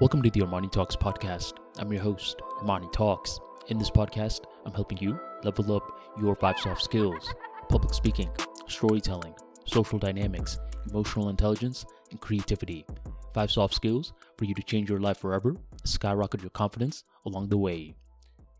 Welcome 0.00 0.22
to 0.22 0.30
the 0.30 0.42
Armani 0.42 0.70
Talks 0.70 0.94
podcast. 0.94 1.54
I'm 1.76 1.92
your 1.92 2.00
host, 2.00 2.40
Armani 2.60 2.92
Talks. 2.92 3.40
In 3.66 3.78
this 3.78 3.90
podcast, 3.90 4.42
I'm 4.64 4.72
helping 4.72 4.98
you 4.98 5.18
level 5.42 5.74
up 5.74 5.82
your 6.20 6.36
five 6.36 6.56
soft 6.60 6.84
skills 6.84 7.34
public 7.68 7.92
speaking, 7.92 8.30
storytelling, 8.68 9.34
social 9.64 9.98
dynamics, 9.98 10.60
emotional 10.88 11.30
intelligence, 11.30 11.84
and 12.12 12.20
creativity. 12.20 12.86
Five 13.34 13.50
soft 13.50 13.74
skills 13.74 14.12
for 14.36 14.44
you 14.44 14.54
to 14.54 14.62
change 14.62 14.88
your 14.88 15.00
life 15.00 15.18
forever, 15.18 15.56
skyrocket 15.82 16.42
your 16.42 16.50
confidence 16.50 17.02
along 17.26 17.48
the 17.48 17.58
way. 17.58 17.96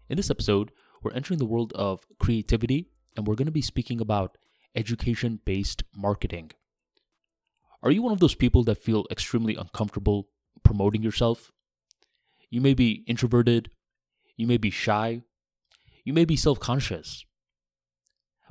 In 0.09 0.17
this 0.17 0.31
episode, 0.31 0.73
we're 1.05 1.13
entering 1.13 1.39
the 1.39 1.47
world 1.47 1.73
of 1.77 2.01
creativity 2.19 2.89
and 3.17 3.29
we're 3.29 3.37
going 3.37 3.47
to 3.47 3.53
be 3.53 3.63
speaking 3.63 4.01
about 4.01 4.37
education 4.75 5.39
based 5.45 5.85
marketing. 5.95 6.51
Are 7.81 7.93
you 7.93 8.03
one 8.03 8.13
of 8.13 8.19
those 8.19 8.35
people 8.35 8.65
that 8.65 8.83
feel 8.83 9.07
extremely 9.09 9.55
uncomfortable 9.55 10.27
promoting 10.69 11.03
yourself? 11.03 11.51
You 12.51 12.61
may 12.61 12.75
be 12.75 13.03
introverted, 13.07 13.71
you 14.37 14.47
may 14.47 14.59
be 14.59 14.71
shy, 14.71 15.23
you 16.05 16.13
may 16.13 16.27
be 16.27 16.37
self 16.37 16.61
conscious. 16.61 17.25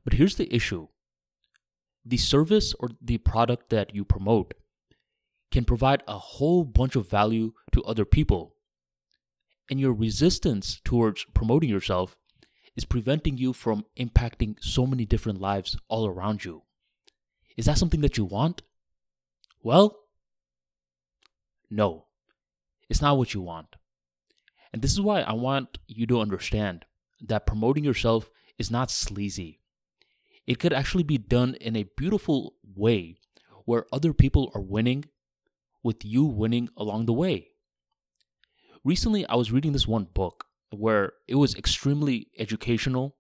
But 0.04 0.14
here's 0.14 0.36
the 0.36 0.54
issue 0.54 0.88
the 2.04 2.18
service 2.18 2.74
or 2.80 2.90
the 3.02 3.20
product 3.20 3.70
that 3.70 3.94
you 3.94 4.04
promote 4.04 4.56
can 5.52 5.64
provide 5.64 6.02
a 6.08 6.18
whole 6.18 6.64
bunch 6.66 6.96
of 6.96 7.10
value 7.10 7.54
to 7.74 7.84
other 7.84 8.06
people. 8.06 8.56
And 9.70 9.80
your 9.80 9.94
resistance 9.94 10.82
towards 10.84 11.26
promoting 11.36 11.70
yourself 11.70 12.18
is 12.76 12.86
preventing 12.86 13.38
you 13.38 13.54
from 13.54 13.86
impacting 14.00 14.56
so 14.60 14.88
many 14.88 15.06
different 15.06 15.40
lives 15.40 15.78
all 15.88 16.08
around 16.08 16.46
you. 16.46 16.64
Is 17.58 17.66
that 17.66 17.78
something 17.78 18.02
that 18.02 18.18
you 18.18 18.26
want? 18.26 18.62
Well, 19.62 19.98
no, 21.70 22.07
it's 22.90 23.02
not 23.02 23.18
what 23.18 23.34
you 23.34 23.42
want. 23.42 23.76
And 24.74 24.82
this 24.82 24.92
is 24.92 25.02
why 25.02 25.22
I 25.22 25.34
want 25.34 25.78
you 25.88 26.06
to 26.08 26.22
understand 26.22 26.86
that 27.22 27.46
promoting 27.46 27.84
yourself 27.84 28.30
is 28.58 28.72
not 28.72 28.92
sleazy. 28.92 29.60
It 30.46 30.60
could 30.60 30.74
actually 30.74 31.04
be 31.04 31.18
done 31.18 31.56
in 31.56 31.76
a 31.76 31.90
beautiful 31.98 32.56
way 32.76 33.18
where 33.66 33.86
other 33.92 34.14
people 34.14 34.52
are 34.56 34.62
winning 34.62 35.06
with 35.84 36.04
you 36.04 36.26
winning 36.26 36.70
along 36.78 37.06
the 37.06 37.14
way. 37.14 37.50
Recently, 38.84 39.26
I 39.28 39.36
was 39.36 39.52
reading 39.52 39.74
this 39.74 39.88
one 39.88 40.06
book 40.06 40.46
where 40.72 41.14
it 41.28 41.36
was 41.36 41.56
extremely 41.56 42.28
educational, 42.38 43.16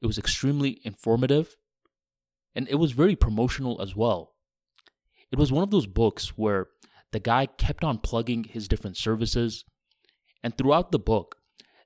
it 0.00 0.06
was 0.06 0.18
extremely 0.18 0.80
informative, 0.84 1.56
and 2.54 2.68
it 2.68 2.76
was 2.76 2.92
very 2.92 3.16
promotional 3.16 3.80
as 3.80 3.96
well. 3.96 4.34
It 5.30 5.38
was 5.38 5.50
one 5.50 5.62
of 5.62 5.70
those 5.70 5.86
books 5.86 6.36
where 6.36 6.68
the 7.12 7.20
guy 7.20 7.46
kept 7.46 7.84
on 7.84 7.98
plugging 7.98 8.44
his 8.44 8.68
different 8.68 8.96
services, 8.96 9.64
and 10.42 10.56
throughout 10.56 10.90
the 10.90 10.98
book, 10.98 11.36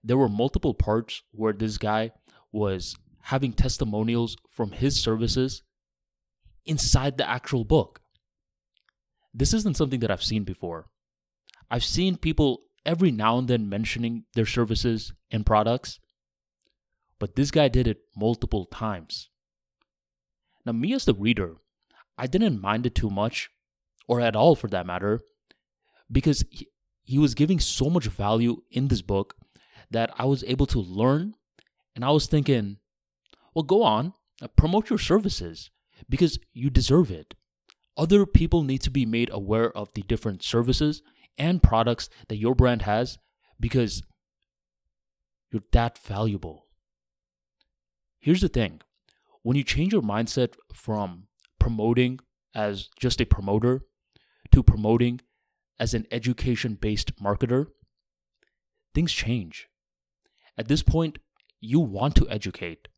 there 0.02 0.16
were 0.16 0.28
multiple 0.28 0.74
parts 0.74 1.22
where 1.32 1.52
this 1.52 1.78
guy 1.78 2.12
was 2.52 2.96
having 3.22 3.52
testimonials 3.52 4.36
from 4.50 4.70
his 4.70 5.02
services 5.02 5.62
inside 6.64 7.18
the 7.18 7.28
actual 7.28 7.64
book. 7.64 8.00
This 9.34 9.52
isn't 9.52 9.76
something 9.76 10.00
that 10.00 10.10
I've 10.10 10.22
seen 10.22 10.44
before. 10.44 10.86
I've 11.70 11.84
seen 11.84 12.16
people 12.16 12.62
every 12.86 13.10
now 13.10 13.36
and 13.38 13.48
then 13.48 13.68
mentioning 13.68 14.24
their 14.34 14.46
services 14.46 15.12
and 15.30 15.44
products, 15.44 15.98
but 17.18 17.34
this 17.34 17.50
guy 17.50 17.68
did 17.68 17.88
it 17.88 17.98
multiple 18.16 18.66
times. 18.66 19.28
Now, 20.64 20.72
me 20.72 20.94
as 20.94 21.04
the 21.04 21.14
reader, 21.14 21.56
I 22.16 22.26
didn't 22.28 22.60
mind 22.60 22.86
it 22.86 22.94
too 22.94 23.10
much, 23.10 23.50
or 24.08 24.20
at 24.20 24.36
all 24.36 24.54
for 24.54 24.68
that 24.68 24.86
matter, 24.86 25.22
because 26.10 26.44
he, 26.50 26.68
he 27.02 27.18
was 27.18 27.34
giving 27.34 27.60
so 27.60 27.88
much 27.88 28.06
value 28.06 28.62
in 28.70 28.88
this 28.88 29.02
book 29.02 29.34
that 29.90 30.10
I 30.18 30.24
was 30.24 30.44
able 30.44 30.66
to 30.66 30.80
learn. 30.80 31.34
And 31.94 32.04
I 32.04 32.10
was 32.10 32.26
thinking, 32.26 32.78
well, 33.54 33.62
go 33.62 33.82
on, 33.82 34.12
uh, 34.42 34.48
promote 34.48 34.90
your 34.90 34.98
services 34.98 35.70
because 36.08 36.38
you 36.52 36.68
deserve 36.68 37.10
it. 37.10 37.34
Other 37.96 38.26
people 38.26 38.62
need 38.62 38.82
to 38.82 38.90
be 38.90 39.06
made 39.06 39.30
aware 39.32 39.70
of 39.76 39.88
the 39.94 40.02
different 40.02 40.42
services 40.42 41.02
and 41.38 41.62
products 41.62 42.08
that 42.28 42.36
your 42.36 42.54
brand 42.54 42.82
has 42.82 43.18
because 43.58 44.02
you're 45.50 45.62
that 45.72 45.98
valuable. 45.98 46.66
Here's 48.18 48.40
the 48.40 48.48
thing 48.48 48.80
when 49.42 49.56
you 49.56 49.64
change 49.64 49.92
your 49.92 50.02
mindset 50.02 50.54
from 50.74 51.28
promoting 51.58 52.18
as 52.54 52.88
just 52.98 53.20
a 53.20 53.26
promoter 53.26 53.82
to 54.56 54.62
promoting 54.62 55.20
as 55.78 55.92
an 55.92 56.06
education 56.10 56.78
based 56.80 57.14
marketer, 57.22 57.66
things 58.94 59.12
change. 59.12 59.68
At 60.56 60.68
this 60.68 60.82
point, 60.82 61.18
you 61.60 61.78
want 61.78 62.16
to 62.16 62.30
educate 62.30 62.88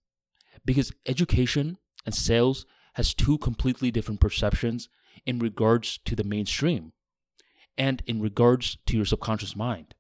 because 0.64 0.92
education 1.04 1.78
and 2.06 2.14
sales 2.14 2.64
has 2.94 3.12
two 3.12 3.38
completely 3.38 3.91
different 3.91 4.20
perceptions 4.20 4.88
in 5.26 5.41
regards 5.41 5.98
to 6.04 6.14
the 6.14 6.22
mainstream 6.22 6.92
and 7.76 8.04
in 8.06 8.22
regards 8.22 8.78
to 8.86 8.96
your 8.96 9.04
subconscious 9.04 9.56
mind. 9.56 9.96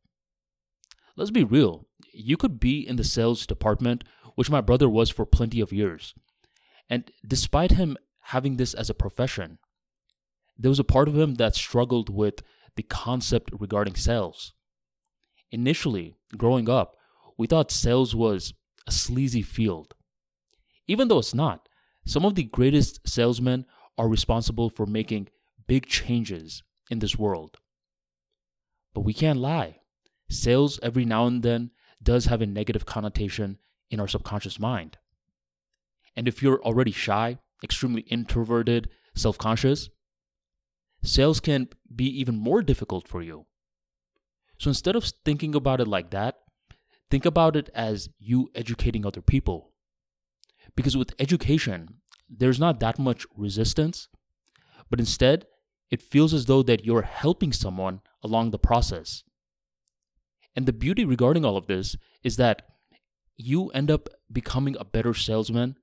Let's 1.16 1.32
be 1.32 1.42
real, 1.42 1.88
you 2.12 2.36
could 2.36 2.60
be 2.60 2.86
in 2.86 2.94
the 2.94 3.02
sales 3.02 3.48
department, 3.48 4.04
which 4.36 4.48
my 4.48 4.60
brother 4.60 4.88
was 4.88 5.10
for 5.10 5.26
plenty 5.26 5.60
of 5.60 5.72
years. 5.72 6.14
And 6.88 7.10
despite 7.26 7.72
him 7.72 7.96
having 8.20 8.58
this 8.58 8.74
as 8.74 8.88
a 8.88 8.94
profession, 8.94 9.58
there 10.58 10.70
was 10.70 10.78
a 10.78 10.84
part 10.84 11.08
of 11.08 11.16
him 11.16 11.36
that 11.36 11.54
struggled 11.54 12.08
with 12.08 12.42
the 12.76 12.82
concept 12.82 13.50
regarding 13.58 13.94
sales. 13.94 14.52
Initially, 15.50 16.16
growing 16.36 16.68
up, 16.68 16.96
we 17.36 17.46
thought 17.46 17.70
sales 17.70 18.14
was 18.14 18.52
a 18.86 18.92
sleazy 18.92 19.42
field. 19.42 19.94
Even 20.86 21.08
though 21.08 21.18
it's 21.18 21.34
not, 21.34 21.68
some 22.04 22.24
of 22.24 22.34
the 22.34 22.42
greatest 22.42 23.00
salesmen 23.06 23.66
are 23.96 24.08
responsible 24.08 24.70
for 24.70 24.86
making 24.86 25.28
big 25.66 25.86
changes 25.86 26.62
in 26.90 26.98
this 26.98 27.18
world. 27.18 27.58
But 28.94 29.02
we 29.02 29.12
can't 29.12 29.38
lie. 29.38 29.80
Sales 30.30 30.80
every 30.82 31.04
now 31.04 31.26
and 31.26 31.42
then 31.42 31.70
does 32.02 32.26
have 32.26 32.42
a 32.42 32.46
negative 32.46 32.86
connotation 32.86 33.58
in 33.90 34.00
our 34.00 34.08
subconscious 34.08 34.58
mind. 34.58 34.98
And 36.16 36.26
if 36.26 36.42
you're 36.42 36.62
already 36.62 36.92
shy, 36.92 37.38
extremely 37.62 38.02
introverted, 38.02 38.88
self 39.14 39.38
conscious, 39.38 39.90
sales 41.02 41.40
can 41.40 41.68
be 41.94 42.06
even 42.06 42.36
more 42.36 42.62
difficult 42.62 43.06
for 43.08 43.22
you. 43.22 43.46
So 44.58 44.70
instead 44.70 44.96
of 44.96 45.04
thinking 45.24 45.54
about 45.54 45.80
it 45.80 45.88
like 45.88 46.10
that, 46.10 46.36
think 47.10 47.24
about 47.24 47.56
it 47.56 47.70
as 47.74 48.08
you 48.18 48.50
educating 48.54 49.06
other 49.06 49.22
people. 49.22 49.72
Because 50.74 50.96
with 50.96 51.14
education, 51.18 52.00
there's 52.28 52.60
not 52.60 52.80
that 52.80 52.98
much 52.98 53.26
resistance, 53.36 54.08
but 54.90 55.00
instead, 55.00 55.46
it 55.90 56.02
feels 56.02 56.34
as 56.34 56.46
though 56.46 56.62
that 56.62 56.84
you're 56.84 57.02
helping 57.02 57.52
someone 57.52 58.00
along 58.22 58.50
the 58.50 58.58
process. 58.58 59.22
And 60.54 60.66
the 60.66 60.72
beauty 60.72 61.04
regarding 61.04 61.44
all 61.44 61.56
of 61.56 61.66
this 61.66 61.96
is 62.22 62.36
that 62.36 62.62
you 63.36 63.68
end 63.68 63.90
up 63.90 64.08
becoming 64.30 64.76
a 64.78 64.84
better 64.84 65.14
salesman 65.14 65.76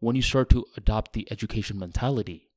when 0.00 0.16
you 0.16 0.22
start 0.22 0.50
to 0.50 0.66
adopt 0.76 1.12
the 1.12 1.26
education 1.30 1.78
mentality. 1.78 2.50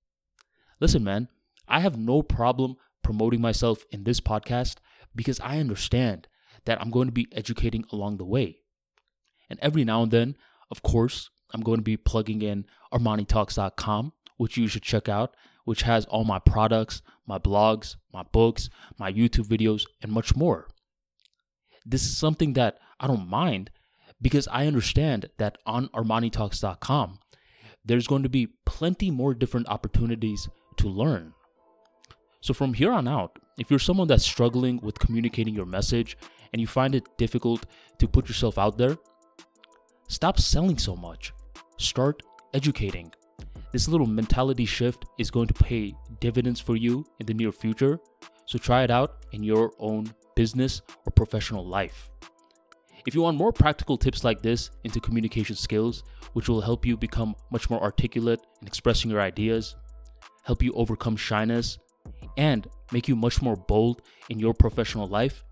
Listen, 0.80 1.04
man, 1.04 1.30
I 1.70 1.80
have 1.80 1.98
no 1.98 2.22
problem 2.22 2.76
promoting 3.04 3.42
myself 3.42 3.84
in 3.92 4.04
this 4.04 4.20
podcast 4.20 4.76
because 5.16 5.40
I 5.40 5.60
understand 5.60 6.28
that 6.66 6.82
I'm 6.82 6.92
going 6.92 7.08
to 7.08 7.14
be 7.14 7.28
educating 7.32 7.86
along 7.92 8.18
the 8.18 8.26
way. 8.26 8.60
And 9.50 9.60
every 9.62 9.86
now 9.86 10.04
and 10.04 10.12
then, 10.12 10.36
of 10.70 10.84
course, 10.84 11.30
I'm 11.54 11.62
going 11.62 11.78
to 11.78 11.84
be 11.84 11.98
plugging 11.98 12.42
in 12.42 12.66
ArmaniTalks.com, 12.94 14.14
which 14.38 14.58
you 14.58 14.68
should 14.68 14.84
check 14.84 15.08
out 15.08 15.36
which 15.70 15.84
has 15.84 16.06
all 16.06 16.24
my 16.24 16.40
products, 16.40 17.04
my 17.28 17.38
blogs, 17.38 17.96
my 18.12 18.24
books, 18.24 18.72
my 18.98 19.14
YouTube 19.14 19.46
videos, 19.46 19.84
and 20.02 20.12
much 20.12 20.36
more. 20.36 20.68
This 21.86 22.08
is 22.08 22.18
something 22.18 22.54
that 22.54 22.80
I 23.00 23.06
don't 23.06 23.30
mind 23.30 23.70
because 24.20 24.48
I 24.48 24.66
understand 24.66 25.30
that 25.38 25.60
on 25.68 25.90
ArmaniTalks.com, 25.90 27.20
there's 27.86 28.08
going 28.08 28.24
to 28.24 28.30
be 28.30 28.48
plenty 28.66 29.12
more 29.12 29.36
different 29.36 29.70
opportunities 29.70 30.50
to 30.78 30.90
learn. 30.90 31.36
So, 32.42 32.54
from 32.54 32.74
here 32.74 32.92
on 32.92 33.08
out, 33.08 33.38
if 33.58 33.70
you're 33.70 33.80
someone 33.80 34.08
that's 34.08 34.26
struggling 34.26 34.80
with 34.82 35.00
communicating 35.00 35.54
your 35.54 35.66
message 35.66 36.18
and 36.54 36.62
you 36.62 36.68
find 36.68 36.96
it 36.96 37.18
difficult 37.18 37.66
to 37.98 38.08
put 38.08 38.28
yourself 38.28 38.58
out 38.58 38.78
there, 38.78 38.98
stop 40.08 40.40
selling 40.40 40.78
so 40.78 40.96
much. 40.96 41.34
Start 41.78 42.24
educating. 42.54 43.12
This 43.72 43.88
little 43.88 44.08
mentality 44.08 44.66
shift 44.66 45.06
is 45.18 45.30
going 45.30 45.48
to 45.48 45.54
pay 45.54 45.94
dividends 46.20 46.60
for 46.60 46.76
you 46.76 47.06
in 47.20 47.26
the 47.26 47.34
near 47.34 47.52
future. 47.52 48.00
So 48.46 48.58
try 48.58 48.84
it 48.84 48.90
out 48.90 49.26
in 49.32 49.44
your 49.44 49.74
own 49.78 50.12
business 50.36 50.82
or 51.06 51.12
professional 51.12 51.66
life. 51.66 52.10
If 53.06 53.14
you 53.14 53.22
want 53.22 53.38
more 53.38 53.52
practical 53.52 53.98
tips 53.98 54.24
like 54.24 54.42
this 54.42 54.72
into 54.84 55.00
communication 55.00 55.56
skills, 55.56 56.04
which 56.34 56.50
will 56.50 56.62
help 56.62 56.86
you 56.86 56.98
become 56.98 57.36
much 57.52 57.70
more 57.70 57.82
articulate 57.82 58.40
in 58.62 58.68
expressing 58.68 59.12
your 59.12 59.22
ideas, 59.22 59.76
help 60.44 60.64
you 60.64 60.74
overcome 60.74 61.16
shyness, 61.16 61.78
and 62.38 62.68
make 62.92 63.08
you 63.08 63.16
much 63.16 63.42
more 63.42 63.56
bold 63.56 64.02
in 64.30 64.40
your 64.40 64.54
professional 64.54 65.08
life, 65.08 65.44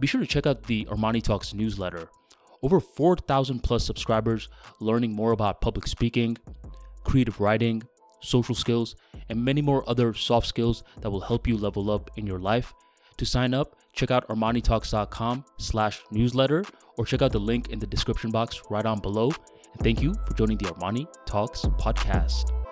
be 0.00 0.06
sure 0.06 0.20
to 0.20 0.26
check 0.26 0.46
out 0.46 0.64
the 0.64 0.84
Armani 0.86 1.22
Talks 1.22 1.54
newsletter. 1.54 2.08
Over 2.62 2.80
4,000 2.80 3.60
plus 3.60 3.84
subscribers 3.84 4.48
learning 4.80 5.12
more 5.12 5.32
about 5.32 5.60
public 5.60 5.86
speaking, 5.86 6.38
creative 7.04 7.40
writing, 7.40 7.82
social 8.20 8.54
skills, 8.54 8.96
and 9.28 9.44
many 9.44 9.60
more 9.60 9.88
other 9.88 10.14
soft 10.14 10.46
skills 10.46 10.82
that 11.00 11.10
will 11.10 11.20
help 11.20 11.46
you 11.46 11.56
level 11.56 11.90
up 11.90 12.10
in 12.16 12.26
your 12.26 12.38
life. 12.38 12.72
To 13.18 13.26
sign 13.26 13.54
up, 13.54 13.76
check 13.92 14.10
out 14.10 14.26
armanitalks.com 14.28 15.44
slash 15.58 16.00
newsletter 16.10 16.64
or 16.96 17.04
check 17.04 17.22
out 17.22 17.32
the 17.32 17.38
link 17.38 17.70
in 17.70 17.78
the 17.78 17.86
description 17.86 18.30
box 18.30 18.62
right 18.70 18.86
on 18.86 19.00
below. 19.00 19.30
And 19.74 19.82
thank 19.82 20.02
you 20.02 20.14
for 20.26 20.34
joining 20.34 20.58
the 20.58 20.66
Armani 20.66 21.06
Talks 21.26 21.62
podcast. 21.78 22.63